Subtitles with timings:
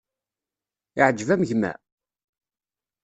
[0.99, 1.71] Iεǧeb-am gma?